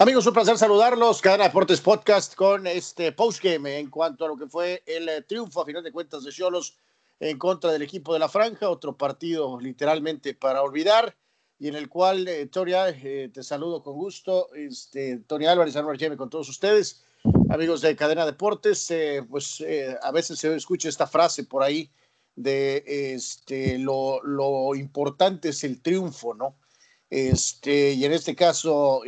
[0.00, 1.20] Amigos, un placer saludarlos.
[1.20, 5.62] Cadena Deportes Podcast con este postgame en cuanto a lo que fue el eh, triunfo,
[5.62, 6.76] a final de cuentas, de Cholos
[7.20, 8.68] en contra del equipo de la Franja.
[8.68, 11.16] Otro partido literalmente para olvidar
[11.60, 14.52] y en el cual, eh, Toria, eh, te saludo con gusto.
[14.54, 17.04] Este, Tony Álvarez, Álvarez Jeme con todos ustedes.
[17.48, 18.92] Amigos de Cadena Deportes,
[19.30, 19.64] pues
[20.02, 21.88] a veces se escucha esta frase por ahí
[22.34, 22.82] de
[23.14, 26.56] este, lo, lo importante es el triunfo, ¿no?
[27.10, 29.02] Este, y en este caso,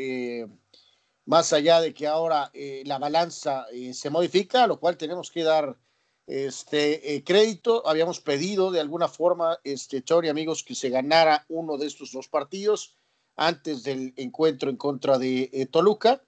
[1.27, 5.31] más allá de que ahora eh, la balanza eh, se modifica, a lo cual tenemos
[5.31, 5.77] que dar
[6.27, 7.87] este eh, crédito.
[7.87, 12.29] Habíamos pedido de alguna forma, este, Chori, amigos, que se ganara uno de estos dos
[12.29, 12.97] partidos
[13.37, 16.23] antes del encuentro en contra de Toluca.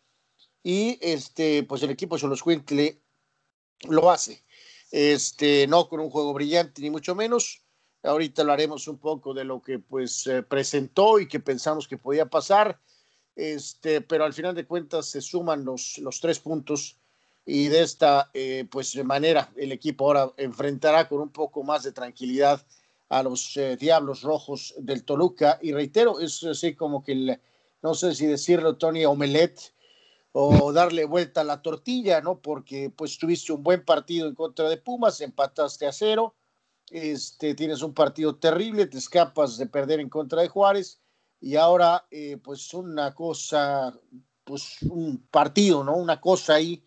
[0.64, 3.00] Y este, pues el equipo Quintle
[3.88, 4.44] lo hace.
[4.90, 7.64] Este, no con un juego brillante, ni mucho menos.
[8.02, 12.80] Ahorita hablaremos un poco de lo que pues presentó y que pensamos que podía pasar
[13.38, 16.96] este, pero al final de cuentas se suman los, los tres puntos
[17.46, 21.92] y de esta eh, pues manera el equipo ahora enfrentará con un poco más de
[21.92, 22.66] tranquilidad
[23.08, 27.38] a los eh, Diablos Rojos del Toluca y reitero, es así como que
[27.80, 29.72] no sé si decirlo Tony Omelet
[30.32, 32.40] o darle vuelta a la tortilla, ¿no?
[32.40, 36.34] Porque pues tuviste un buen partido en contra de Pumas, empataste a cero,
[36.90, 41.00] este, tienes un partido terrible, te escapas de perder en contra de Juárez
[41.40, 43.98] y ahora eh, pues una cosa,
[44.44, 45.96] pues un partido, ¿no?
[45.96, 46.84] Una cosa ahí,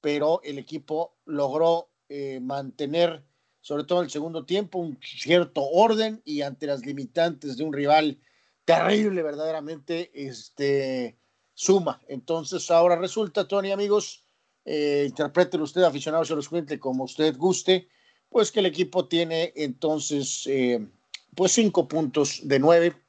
[0.00, 3.24] pero el equipo logró eh, mantener,
[3.60, 7.72] sobre todo en el segundo tiempo, un cierto orden y ante las limitantes de un
[7.72, 8.20] rival
[8.64, 11.16] terrible, verdaderamente, este,
[11.54, 12.00] suma.
[12.08, 14.24] Entonces ahora resulta, Tony, amigos,
[14.64, 17.88] eh, interpreten usted, aficionados a los cuente como usted guste,
[18.28, 20.86] pues que el equipo tiene entonces, eh,
[21.34, 23.03] pues cinco puntos de nueve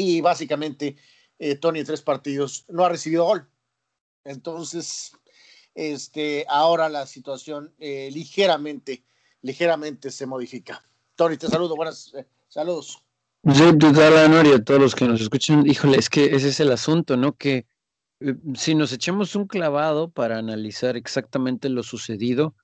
[0.00, 0.96] y básicamente
[1.38, 3.46] eh, Tony en tres partidos no ha recibido gol.
[4.24, 5.12] Entonces,
[5.74, 9.04] este, ahora la situación eh, ligeramente,
[9.42, 10.82] ligeramente se modifica.
[11.16, 13.02] Tony, te saludo, buenas eh, saludos.
[13.52, 16.72] Sí, total, y a todos los que nos escuchan, híjole, es que ese es el
[16.72, 17.36] asunto, ¿no?
[17.36, 17.66] Que
[18.54, 22.54] si nos echamos un clavado para analizar exactamente lo sucedido,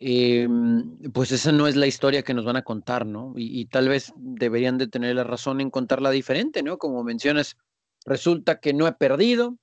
[0.00, 3.32] Em, pues esa no es la historia que nos van a contar, ¿no?
[3.36, 6.78] Y, tal vez deberían de tener la razón en contarla diferente, ¿no?
[6.78, 7.56] Como mencionas,
[8.04, 9.58] resulta que no he perdido,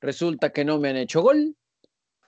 [0.00, 1.56] resulta que no me han hecho gol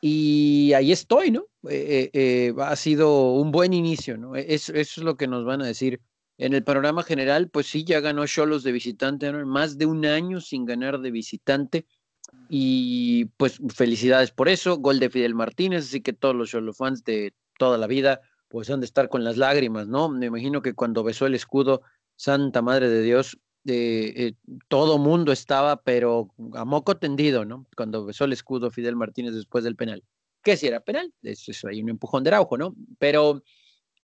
[0.01, 1.47] y ahí estoy, ¿no?
[1.69, 4.35] Eh, eh, eh, ha sido un buen inicio, ¿no?
[4.37, 6.01] E, eso, es lo que nos van a decir.
[6.39, 9.31] En el panorama general, pues sí, ya ganó Cholos de visitante.
[9.45, 11.87] Más de un año sin ganar de visitante.
[12.49, 17.05] Y pues felicidades por eso, gol de Fidel Martínez, así que todos los Cholos fans
[17.05, 20.09] de toda la vida, pues han de estar con las lágrimas, ¿no?
[20.09, 21.83] Me imagino que cuando besó el escudo,
[22.17, 24.33] Santa Madre de Dios, eh, eh,
[24.69, 27.67] todo mundo estaba, pero a moco tendido, ¿no?
[27.77, 30.03] Cuando besó el escudo Fidel Martínez después del penal.
[30.43, 31.13] ¿Qué si era penal?
[31.23, 32.75] Eso es ahí un empujón de Araujo, ¿no?
[32.99, 33.43] Pero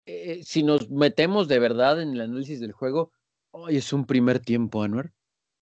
[0.06, 3.12] eh, si nos metemos de verdad en el análisis del juego,
[3.50, 5.12] hoy es un primer tiempo, Anuar.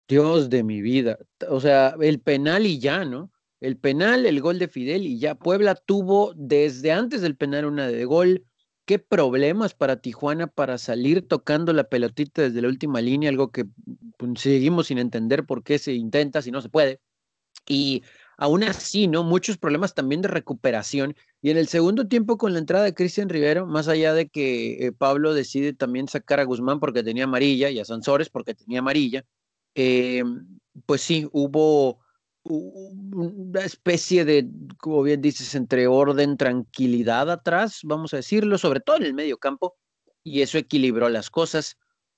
[0.08, 1.18] Dios de mi vida.
[1.48, 3.30] O sea, el penal y ya, ¿no?
[3.60, 7.88] El penal, el gol de Fidel y ya Puebla tuvo desde antes del penal una
[7.88, 8.44] de gol.
[8.84, 13.28] ¿Qué problemas para Tijuana para salir tocando la pelotita desde la última línea?
[13.28, 13.66] Algo que
[14.16, 17.00] pues, seguimos sin entender por qué se intenta si no se puede.
[17.66, 18.02] Y
[18.38, 19.24] aún así, ¿no?
[19.24, 21.14] Muchos problemas también de recuperación.
[21.42, 24.86] Y en el segundo tiempo, con la entrada de Cristian Rivero, más allá de que
[24.86, 28.78] eh, Pablo decide también sacar a Guzmán porque tenía amarilla y a Sansores porque tenía
[28.78, 29.24] amarilla,
[29.74, 30.22] eh,
[30.86, 32.00] pues sí, hubo
[32.44, 38.96] una especie de, como bien dices, entre orden, tranquilidad atrás, vamos a decirlo, sobre todo
[38.96, 39.76] en el medio campo,
[40.22, 41.76] y eso equilibró las cosas.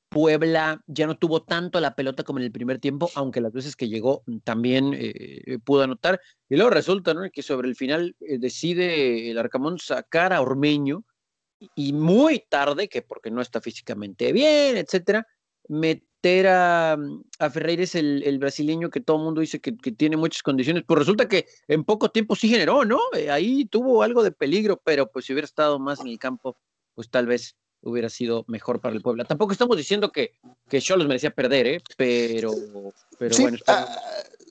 [0.09, 3.77] Puebla ya no tuvo tanto la pelota como en el primer tiempo, aunque las veces
[3.77, 6.21] que llegó también eh, pudo anotar.
[6.49, 7.23] Y luego resulta ¿no?
[7.31, 11.05] que sobre el final eh, decide el Arcamón sacar a Ormeño
[11.77, 15.27] y muy tarde, que porque no está físicamente bien, etcétera,
[16.21, 16.97] me a,
[17.39, 20.99] a Ferreira es el, brasileño que todo el mundo dice que, tiene muchas condiciones, pues
[20.99, 23.01] resulta que en poco tiempo sí generó, ¿no?
[23.17, 26.57] Eh, ahí tuvo algo de peligro, pero pues si hubiera estado más en el campo,
[26.95, 29.25] pues tal vez hubiera sido mejor para el Puebla.
[29.25, 30.33] Tampoco estamos diciendo que,
[30.69, 31.83] que merecía perder, ¿eh?
[31.97, 32.53] Pero,
[33.19, 33.59] pero sí, bueno.
[33.67, 33.87] Ah,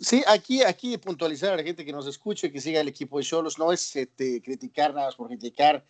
[0.02, 3.26] sí, aquí, aquí puntualizar a la gente que nos escuche, que siga el equipo de
[3.26, 5.86] Cholos, no es este, criticar nada más por criticar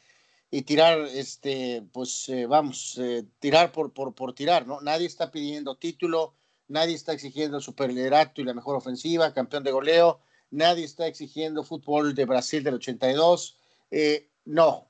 [0.51, 4.81] y tirar, este, pues eh, vamos, eh, tirar por, por, por tirar, ¿no?
[4.81, 6.33] Nadie está pidiendo título,
[6.67, 10.19] nadie está exigiendo superliderato y la mejor ofensiva, campeón de goleo,
[10.49, 13.57] nadie está exigiendo fútbol de Brasil del 82,
[13.91, 14.87] eh, no,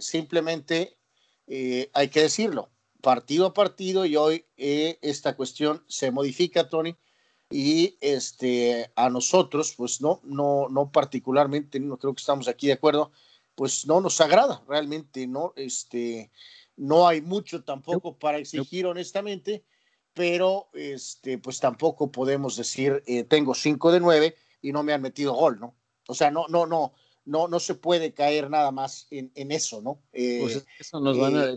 [0.00, 0.98] simplemente
[1.94, 2.70] hay que decirlo,
[3.00, 6.94] partido a partido y hoy esta cuestión se modifica, Tony,
[7.50, 12.74] y este, a nosotros, pues no, no, no particularmente, no creo que estamos aquí de
[12.74, 13.10] acuerdo,
[13.58, 15.52] pues no nos agrada realmente, ¿no?
[15.56, 16.30] Este,
[16.76, 19.64] no hay mucho tampoco para exigir honestamente,
[20.14, 25.02] pero este, pues tampoco podemos decir, eh, tengo cinco de nueve y no me han
[25.02, 25.74] metido gol, ¿no?
[26.06, 26.92] O sea, no, no, no,
[27.24, 30.02] no, no se puede caer nada más en, en eso, ¿no?
[30.12, 31.56] pues eh, eso nos van a eh,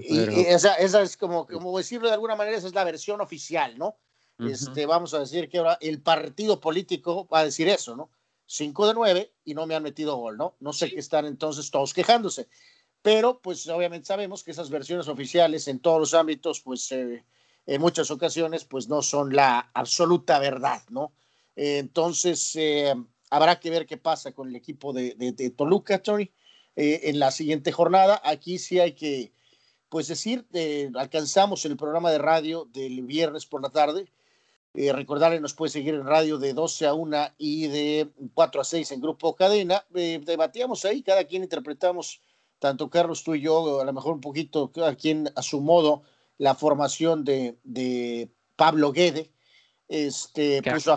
[0.00, 0.46] decir.
[0.46, 3.96] esa, esa, es como, como decirlo de alguna manera, esa es la versión oficial, ¿no?
[4.38, 8.10] este, vamos a decir que ahora el partido político va a decir eso, ¿no?
[8.54, 10.56] Cinco de nueve y no me han metido gol, ¿no?
[10.60, 12.48] No sé qué están entonces todos quejándose.
[13.00, 17.24] Pero, pues obviamente sabemos que esas versiones oficiales en todos los ámbitos, pues eh,
[17.64, 21.14] en muchas ocasiones, pues no son la absoluta verdad, ¿no?
[21.56, 22.94] entonces, eh,
[23.30, 26.30] habrá que ver qué pasa con el equipo de, de, Toluca, Tony,
[26.76, 28.20] eh, en la siguiente jornada.
[28.22, 29.32] Aquí sí hay que,
[29.88, 30.46] pues decir,
[30.94, 34.10] alcanzamos el programa de radio del viernes por la tarde
[34.74, 38.64] eh, recordarle, nos puede seguir en radio de 12 a 1 y de 4 a
[38.64, 39.84] 6 en Grupo Cadena.
[39.94, 42.22] Eh, debatíamos ahí, cada quien interpretamos,
[42.58, 46.02] tanto Carlos, tú y yo, a lo mejor un poquito, cada quien a su modo,
[46.38, 49.30] la formación de, de Pablo Guede.
[49.88, 50.96] Este, puso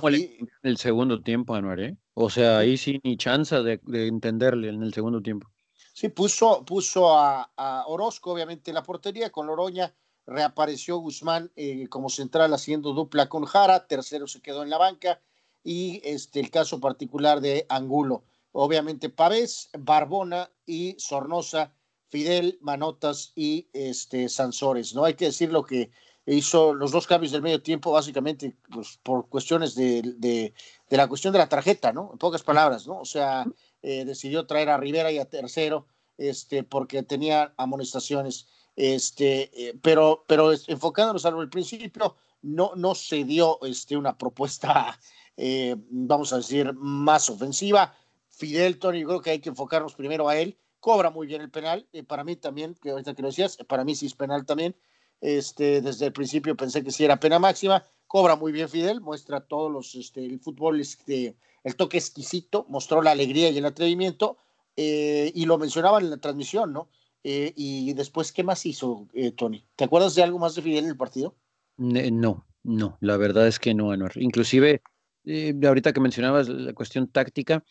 [0.63, 1.97] el segundo tiempo, Anuar, ¿eh?
[2.13, 5.49] O sea, ahí sí ni chance de, de, entenderle en el segundo tiempo.
[5.93, 9.93] Sí, puso, puso a, a Orozco, obviamente, en la portería, con Loroña
[10.25, 15.21] reapareció Guzmán eh, como central haciendo dupla con Jara, tercero se quedó en la banca
[15.63, 18.23] y este, el caso particular de Angulo.
[18.51, 21.73] Obviamente Pavés, Barbona y Sornosa,
[22.07, 24.95] Fidel, Manotas y este, Sansores.
[24.95, 25.91] No hay que decir lo que
[26.25, 30.53] hizo los dos cambios del medio tiempo, básicamente pues, por cuestiones de, de,
[30.89, 32.11] la cuestión de la tarjeta, ¿no?
[32.13, 32.99] En pocas palabras, ¿no?
[32.99, 33.45] O sea,
[33.81, 35.87] eh, decidió traer a Rivera y a tercero
[36.17, 38.47] este, porque tenía amonestaciones.
[38.75, 44.99] Este, eh, pero, pero enfocándonos al principio, no, no se dio este, una propuesta,
[45.37, 47.95] eh, vamos a decir, más ofensiva.
[48.29, 50.57] Fidel, Tony, creo que hay que enfocarnos primero a él.
[50.79, 51.87] Cobra muy bien el penal.
[51.93, 54.75] Eh, para mí también, que ahorita que lo decías, para mí sí es penal también.
[55.21, 57.83] Este, desde el principio pensé que sí era pena máxima.
[58.07, 63.01] Cobra muy bien Fidel, muestra todos los, este, el fútbol, este, el toque exquisito, mostró
[63.01, 64.37] la alegría y el atrevimiento.
[64.77, 66.89] y lo mencionaba en la transmisión, ¿no?
[67.27, 69.65] Eh, y después, ¿qué más hizo eh, Tony?
[69.75, 71.35] ¿Te acuerdas de algo más de Fidel en el partido?
[71.75, 74.11] No, no, la verdad es que no, Anuar.
[74.17, 74.83] Inclusive,
[75.23, 77.63] eh, ahorita que mencionabas la cuestión táctica,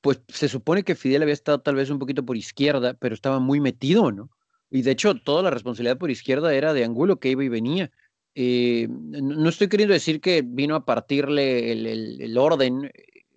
[0.00, 3.38] pues se supone que Fidel había estado tal vez un poquito por izquierda, pero estaba
[3.38, 4.30] muy metido, ¿no?
[4.68, 7.92] Y de hecho, toda la responsabilidad por izquierda era de Angulo, que iba y venía.
[8.34, 11.86] no estoy queriendo decir que vino a partirle el,
[12.20, 12.90] el orden,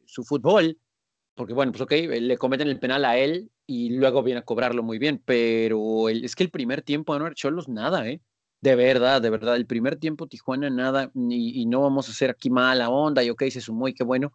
[0.06, 0.80] su fútbol,
[1.36, 4.82] porque bueno, pues ok, le cometen el penal a él y luego viene a cobrarlo
[4.82, 8.22] muy bien, pero es que el primer tiempo Anuar Cholos nada, ¿eh?
[8.62, 12.50] De verdad, de verdad, el primer tiempo Tijuana nada, y, no vamos a hacer aquí
[12.50, 14.32] mala onda, y ok, se sumó y qué bueno,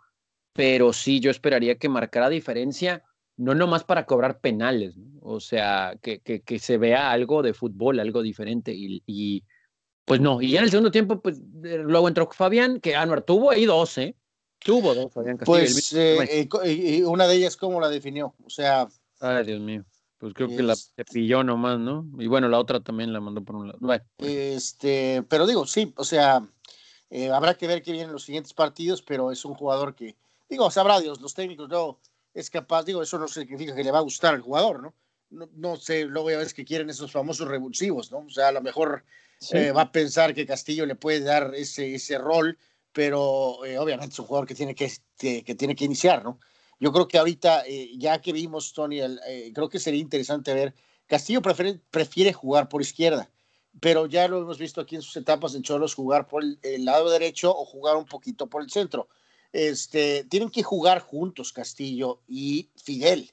[0.53, 3.03] pero sí yo esperaría que marcara diferencia,
[3.37, 7.99] no nomás para cobrar penales, o sea, que, que, que, se vea algo de fútbol,
[7.99, 9.43] algo diferente, y, y,
[10.05, 13.23] pues no, y ya en el segundo tiempo, pues eh, luego entró Fabián, que Anuar
[13.23, 14.15] tuvo ahí dos, ¿eh?
[14.59, 15.59] Tuvo dos, Fabián Castillo.
[15.59, 18.35] Pues eh, eh, una de ellas, ¿cómo la definió?
[18.45, 18.87] O sea,
[19.23, 19.85] Ay, Dios mío.
[20.19, 22.07] Pues creo que la se pilló nomás, ¿no?
[22.19, 23.79] Y bueno, la otra también la mandó por un lado.
[23.81, 24.05] Bueno.
[24.19, 26.47] Este, pero digo, sí, o sea,
[27.11, 30.17] eh, habrá que ver qué vienen los siguientes partidos, pero es un jugador que,
[30.49, 31.99] digo, sabrá Dios, los técnicos no
[32.35, 34.95] es capaz, digo, eso no significa que le va a gustar al jugador, ¿no?
[35.31, 38.19] No, no sé, luego ya ves que quieren esos famosos revulsivos, ¿no?
[38.19, 39.05] O sea, a lo mejor
[39.53, 42.59] eh, va a pensar que Castillo le puede dar ese, ese rol,
[42.93, 46.39] pero eh, obviamente es un jugador que tiene que, que tiene que iniciar, ¿no?
[46.83, 50.75] Yo creo que ahorita, eh, ya que vimos, Tony, eh, creo que sería interesante ver.
[51.07, 53.31] Castillo prefiere, prefiere, jugar por izquierda,
[53.79, 57.09] pero ya lo hemos visto aquí en sus etapas en Cholos jugar por el, lado
[57.09, 59.09] derecho o jugar un poquito por el centro.
[59.53, 63.31] Este, tienen que jugar juntos Castillo y Fidel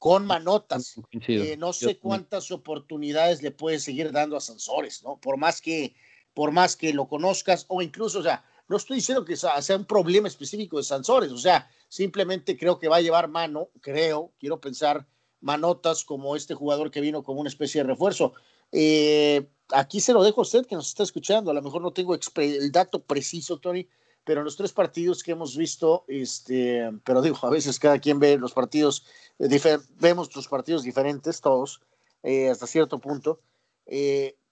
[0.00, 0.96] con manotas.
[1.12, 5.16] Eh, no sé cuántas oportunidades le puede seguir dando a Sansores, ¿no?
[5.20, 5.94] Por más que,
[6.34, 9.84] por más que lo conozcas, o incluso, o sea, no estoy diciendo que sea, un
[9.84, 14.60] problema específico de Sansores, o sea, simplemente creo que va a llevar mano, creo, quiero
[14.60, 15.06] pensar,
[15.40, 18.32] manotas como este jugador que vino como una especie de refuerzo.
[18.72, 21.92] Eh, aquí se lo dejo a usted que nos está escuchando, a lo mejor no
[21.92, 23.86] tengo el dato preciso, Tony,
[24.24, 28.20] pero en los tres partidos que hemos visto, este, pero digo, a veces cada quien
[28.20, 29.04] ve los partidos,
[29.38, 31.82] eh, vemos los partidos diferentes todos,
[32.22, 33.40] eh, hasta cierto punto.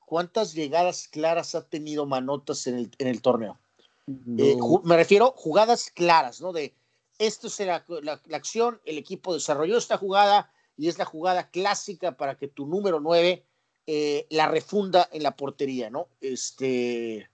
[0.04, 3.58] ¿Cuántas llegadas claras ha tenido Manotas en el, en el torneo?
[4.38, 6.52] Eh, me refiero jugadas claras, ¿no?
[6.52, 6.74] De
[7.18, 12.36] esto será la, acción, el equipo desarrolló esta jugada y es la jugada clásica para
[12.36, 13.44] que tu número 9
[13.86, 16.08] eh, la refunda en la portería, ¿no?
[16.20, 17.28] Este,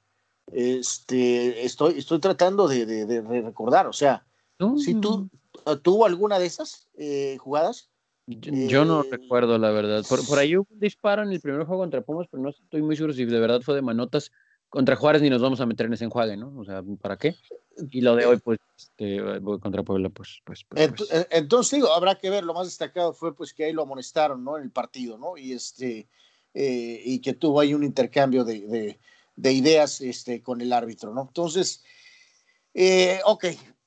[0.52, 4.24] Este, estoy, estoy tratando de, recordar, o sea,
[4.78, 5.28] si tú
[5.82, 7.90] tuvo alguna de esas eh, jugadas.
[8.26, 10.04] Yo, no eh, recuerdo, la verdad.
[10.08, 12.80] Por, por, ahí hubo un disparo en el primer juego contra Pumas, pero no estoy
[12.80, 14.32] muy seguro si de verdad fue de manotas
[14.74, 16.52] contra Juárez ni nos vamos a meter en ese enjuague, ¿no?
[16.58, 17.36] O sea, ¿para qué?
[17.92, 19.20] Y lo de hoy, pues, este,
[19.60, 23.12] contra Puebla, pues, pues, pues, pues, eh, Entonces, digo, habrá que ver, lo más destacado
[23.12, 24.56] fue, pues, que ahí lo amonestaron, ¿no?
[24.58, 25.36] En el partido, ¿no?
[25.36, 26.08] Y este,
[26.54, 28.98] eh, y que tuvo ahí un intercambio de,
[29.36, 31.22] de, ideas, este, con el árbitro, ¿no?
[31.22, 31.84] Entonces,
[32.74, 33.44] eh, ok,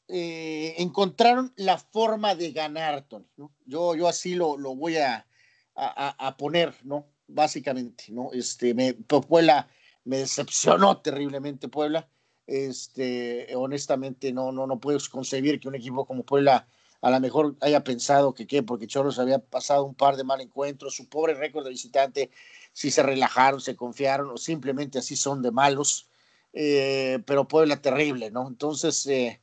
[0.07, 3.51] encontraron la forma de ganar, Tony, ¿no?
[3.65, 5.27] Yo, yo así lo, lo voy a,
[5.75, 7.07] a, a poner, ¿no?
[7.27, 8.31] Básicamente, ¿no?
[8.31, 9.67] Este, me, Puebla
[10.07, 12.07] me decepcionó terriblemente Puebla.
[12.47, 16.65] Este, honestamente, no, no, no puedo concebir que un equipo como Puebla
[17.01, 20.41] a lo mejor haya pensado que qué, porque Choros había pasado un par de mal
[20.41, 22.31] encuentros, su pobre récord de visitante,
[22.73, 26.07] si se relajaron, se confiaron o simplemente así son de malos,
[26.53, 28.47] eh, pero Puebla terrible, ¿no?
[28.47, 29.41] Entonces, eh,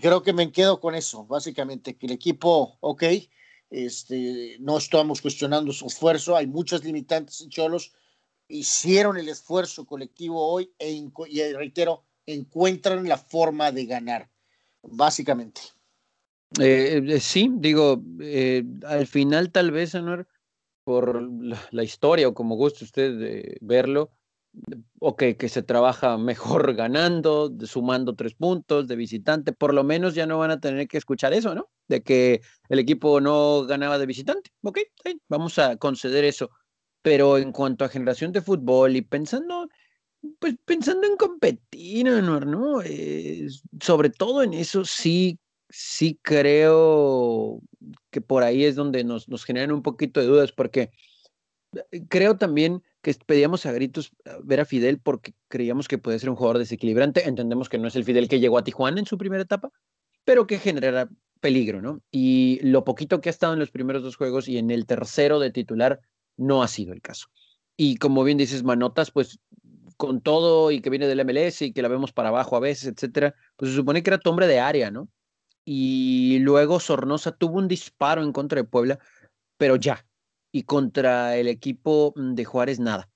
[0.00, 3.04] creo que me quedo con eso, básicamente, que el equipo, ok,
[3.70, 7.92] este, no estamos cuestionando su esfuerzo, hay muchas limitantes en Cholos,
[8.48, 14.30] hicieron el esfuerzo colectivo hoy e, y reitero, encuentran la forma de ganar,
[14.82, 15.60] básicamente.
[16.60, 20.26] Eh, eh, sí, digo, eh, al final tal vez, Anuar,
[20.84, 21.22] por
[21.72, 24.10] la, historia o como guste usted verlo,
[25.00, 30.26] ok, que se trabaja mejor ganando, sumando tres puntos de visitante, por lo menos ya
[30.26, 31.70] no van a tener que escuchar eso, ¿no?
[31.88, 34.50] De que el equipo no ganaba de visitante.
[34.62, 34.78] Ok,
[35.28, 36.50] vamos a conceder eso
[37.04, 39.68] pero en cuanto a generación de fútbol y pensando,
[40.38, 42.80] pues pensando en competir, ¿no?
[42.80, 43.46] Eh,
[43.78, 47.60] sobre todo en eso sí, sí creo
[48.08, 50.92] que por ahí es donde nos, nos generan un poquito de dudas, porque
[51.92, 56.30] eh, creo también que pedíamos a gritos ver a Fidel porque creíamos que puede ser
[56.30, 57.28] un jugador desequilibrante.
[57.28, 59.70] Entendemos que no es el Fidel que llegó a Tijuana en su primera etapa,
[60.24, 62.00] pero que generará peligro, ¿no?
[62.10, 65.38] Y lo poquito que ha estado en los primeros dos juegos y en el tercero
[65.38, 66.00] de titular,
[66.36, 67.26] no ha sido el caso.
[67.76, 69.40] Y como bien dices, Manotas, pues
[69.96, 72.92] con todo y que viene del MLS y que la vemos para abajo a veces,
[72.92, 75.08] etcétera, pues se supone que era tu hombre de área, ¿no?
[75.64, 78.98] Y luego Sornosa tuvo un disparo en contra de Puebla,
[79.56, 80.06] pero ya.
[80.52, 83.08] Y contra el equipo de Juárez, nada.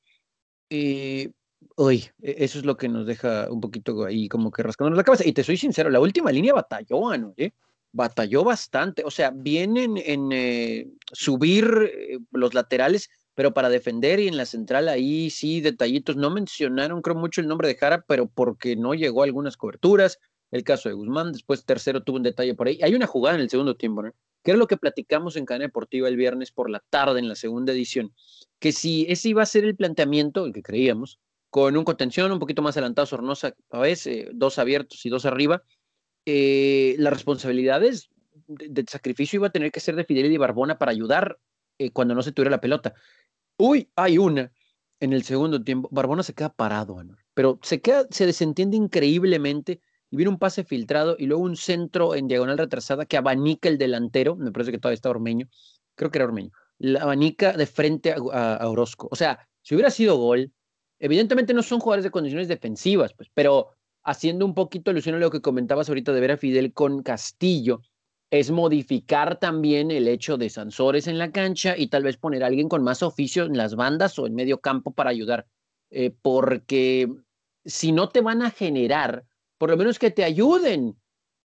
[0.71, 1.31] Y
[1.77, 5.05] uy, e, eso es lo que nos deja un poquito ahí como que rascándonos la
[5.05, 5.27] cabeza.
[5.27, 7.35] Y te soy sincero, la última línea batalló, ¿no?
[7.37, 7.53] ¿Eh?
[7.93, 9.03] Batalló bastante.
[9.05, 14.47] O sea, vienen en eh, subir eh, los laterales, pero para defender y en la
[14.47, 16.17] central ahí sí, detallitos.
[16.17, 20.19] No mencionaron, creo, mucho el nombre de Jara, pero porque no llegó a algunas coberturas.
[20.51, 22.79] El caso de Guzmán, después tercero tuvo un detalle por ahí.
[22.83, 24.13] Hay una jugada en el segundo tiempo, ¿no?
[24.43, 27.35] Que era lo que platicamos en Cadena Deportiva el viernes por la tarde en la
[27.35, 28.15] segunda edición.
[28.59, 32.39] Que si ese iba a ser el planteamiento, el que creíamos, con un contención un
[32.39, 35.63] poquito más adelantado Sornosa, a veces, dos abiertos y dos arriba,
[36.31, 38.11] eh, las responsabilidades
[38.49, 41.39] de, sacrificio iba a tener que ser de Fidel y Barbona para ayudar
[41.79, 42.93] eh, cuando no se tuviera la pelota.
[43.57, 44.53] Uy, hay una
[45.01, 45.89] en el segundo tiempo.
[45.91, 49.81] Barbona se queda parado, pero se queda, se desentiende increíblemente
[50.11, 53.79] y viene un pase filtrado y luego un centro en diagonal retrasada que abanica el
[53.79, 55.49] delantero, me parece que todavía está Ormeño,
[55.95, 59.09] creo que era Ormeño, la abanica de frente a, Orozco.
[59.11, 60.53] O sea, si hubiera sido gol,
[60.99, 63.78] evidentemente no son jugadores de condiciones defensivas, pues, pero
[64.09, 67.83] haciendo un poquito alusión a lo que comentabas ahorita de ver a Fidel con Castillo,
[68.31, 72.47] es modificar también el hecho de Sansores en la cancha y tal vez poner a
[72.47, 75.47] alguien con más oficio en las bandas o en medio campo para ayudar.
[75.91, 77.11] Eh, porque
[77.67, 79.25] si no te van a generar,
[79.59, 80.97] por lo menos que te ayuden.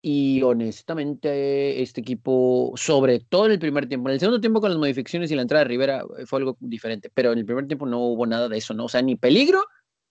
[0.04, 4.70] Y honestamente, este equipo, sobre todo en el primer tiempo, en el segundo tiempo con
[4.70, 7.66] las modificaciones y la entrada de Rivera eh, fue algo diferente, pero en el primer
[7.66, 8.86] tiempo no hubo nada de eso, ¿no?
[8.86, 9.64] O sea, ni peligro,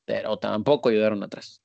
[0.06, 1.62] pero tampoco ayudaron atrás.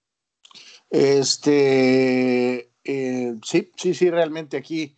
[0.90, 4.96] Este, eh, sí, sí, sí, realmente aquí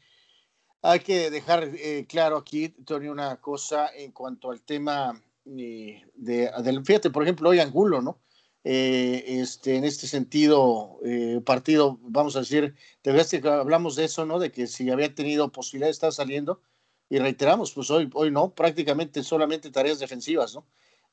[0.82, 6.50] hay que dejar eh, claro aquí, Tony, una cosa en cuanto al tema eh, de,
[6.62, 8.20] del, fíjate, por ejemplo, hoy Angulo, ¿no?
[8.64, 10.98] este, en este sentido,
[11.46, 14.38] partido, vamos a decir, te ves que hablamos de eso, ¿no?
[14.38, 16.60] De que si había tenido posibilidad de estar saliendo,
[17.08, 20.66] y reiteramos, pues hoy, hoy no, prácticamente solamente tareas defensivas, ¿no?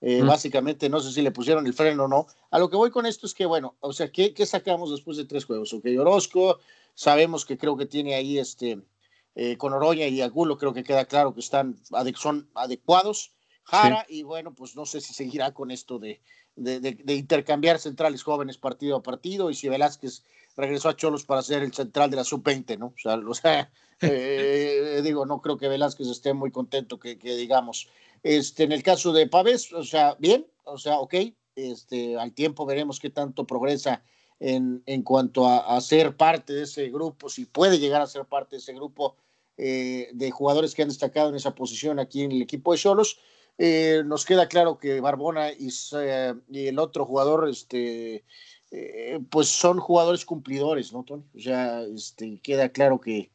[0.08, 2.28] Eh, básicamente, no sé si le pusieron el freno o no.
[2.52, 5.18] A lo que voy con esto es que, bueno, o sea, ¿qué, qué sacamos después
[5.18, 5.74] de tres juegos?
[5.74, 6.60] Ok, Orozco,
[6.94, 8.84] sabemos que creo que tiene ahí este,
[9.34, 11.80] eh, con Oroña y Agulo, creo que queda claro que están
[12.18, 13.32] son adecuados.
[13.64, 16.22] Jara, y bueno, pues no sé si seguirá con esto de,
[16.56, 20.24] de, de, intercambiar centrales jóvenes partido a partido y si Velázquez
[20.56, 22.88] regresó a Cholos para ser el central de la sub-20, ¿no?
[22.88, 23.72] O sea, o sea
[24.02, 27.88] eh, digo, no creo que Velázquez esté muy contento que, que digamos.
[28.24, 31.14] Este, en el caso de Pavés, o sea, bien, o sea, ok,
[31.56, 34.04] Este, al tiempo veremos qué tanto progresa
[34.40, 38.56] en, en cuanto a, ser parte de ese grupo, si puede llegar a ser parte
[38.56, 39.16] de ese grupo
[39.58, 43.20] eh, de jugadores que han destacado en esa posición aquí en el equipo de Cholos.
[43.58, 45.70] Eh, nos queda claro que Barbona y,
[46.50, 48.26] y el otro jugador, este,
[49.30, 51.24] pues son jugadores cumplidores, ¿no, Tony?
[51.36, 53.32] O sea, este, queda claro que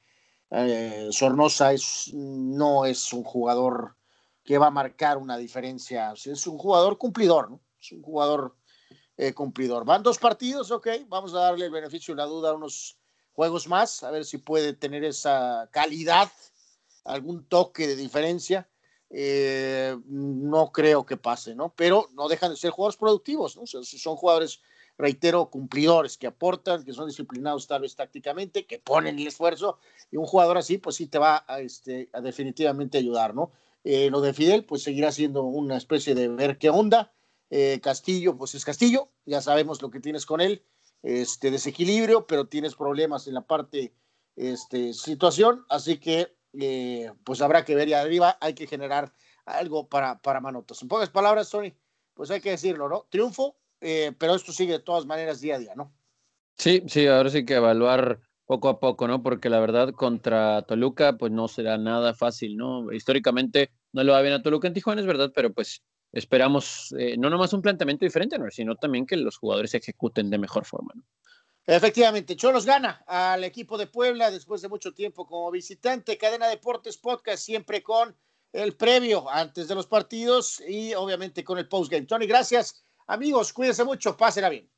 [1.10, 3.96] Sornosa es, no es un jugador
[4.44, 6.12] que va a marcar una diferencia.
[6.12, 7.60] es un jugador cumplidor, ¿no?
[7.80, 8.56] Es un jugador
[9.16, 9.84] eh, cumplidor.
[9.84, 12.98] Van dos partidos, ok, vamos a darle el beneficio de la duda a unos
[13.32, 16.30] juegos más, a ver si puede tener esa calidad,
[17.04, 18.68] algún toque de diferencia.
[19.10, 21.74] Eh, no creo que pase, ¿no?
[21.76, 23.66] Pero no dejan de ser jugadores productivos, ¿no?
[23.66, 24.60] son jugadores,
[25.00, 29.78] reitero, cumplidores, que aportan, que son disciplinados tal vez tácticamente, que ponen el esfuerzo,
[30.10, 33.52] y un jugador así, pues sí te va a, este, a definitivamente ayudar, ¿no?
[33.82, 37.12] Eh, lo de Fidel, pues seguirá siendo una especie de ver qué onda.
[37.48, 40.62] Eh, Castillo, pues es Castillo, ya sabemos lo que tienes con él,
[41.02, 43.92] este desequilibrio, pero tienes problemas en la parte
[44.36, 49.12] este, situación, así que eh, pues habrá que ver y arriba hay que generar
[49.46, 50.82] algo para, para Manotas.
[50.82, 51.74] En pocas palabras, Tony,
[52.14, 53.06] pues hay que decirlo, ¿no?
[53.10, 55.92] Triunfo, pero esto sigue de todas maneras día a día, ¿no?
[56.56, 59.22] Sí, sí, ahora sí que evaluar poco a poco, ¿no?
[59.22, 62.92] Porque la verdad contra Toluca pues no será nada fácil, ¿no?
[62.92, 65.82] Históricamente no lo va bien a Toluca en Tijuana, es verdad, pero pues
[66.12, 68.50] esperamos eh, no nomás un planteamiento diferente, ¿no?
[68.50, 71.04] sino también que los jugadores se ejecuten de mejor forma, ¿no?
[71.64, 76.18] Efectivamente, Cholos gana al equipo de Puebla después de mucho tiempo como visitante.
[76.18, 78.16] Cadena Deportes Podcast siempre con
[78.52, 82.06] el previo antes de los partidos y obviamente con el postgame.
[82.06, 82.82] Tony, gracias.
[83.10, 84.70] Amigos, cuídense mucho, pásenla bien.